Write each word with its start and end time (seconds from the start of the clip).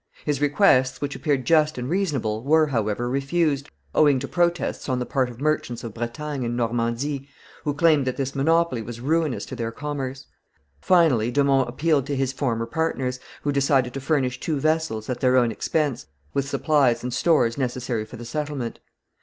His 0.25 0.41
requests, 0.41 0.99
which 0.99 1.15
appeared 1.15 1.45
just 1.45 1.77
and 1.77 1.87
reasonable, 1.87 2.41
were, 2.43 2.65
however, 2.65 3.07
refused, 3.07 3.69
owing 3.93 4.17
to 4.17 4.27
protests 4.27 4.89
on 4.89 4.97
the 4.97 5.05
part 5.05 5.29
of 5.29 5.39
merchants 5.39 5.83
of 5.83 5.93
Bretagne 5.93 6.43
and 6.43 6.57
Normandy, 6.57 7.29
who 7.65 7.75
claimed 7.75 8.07
that 8.07 8.17
this 8.17 8.33
monopoly 8.33 8.81
was 8.81 8.99
ruinous 8.99 9.45
to 9.45 9.55
their 9.55 9.71
commerce. 9.71 10.25
Finally 10.79 11.29
de 11.29 11.43
Monts 11.43 11.69
appealed 11.69 12.07
to 12.07 12.15
his 12.15 12.33
former 12.33 12.65
partners, 12.65 13.19
who 13.43 13.51
decided 13.51 13.93
to 13.93 14.01
furnish 14.01 14.39
two 14.39 14.59
vessels, 14.59 15.07
at 15.07 15.19
their 15.19 15.37
own 15.37 15.51
expense, 15.51 16.07
with 16.33 16.49
supplies 16.49 17.03
and 17.03 17.13
stores 17.13 17.55
necessary 17.55 18.03
for 18.03 18.17
the 18.17 18.25
settlement. 18.25 18.79